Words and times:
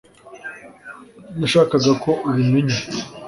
nashakaga 1.39 1.91
ko 2.03 2.11
ubimenya 2.29 2.77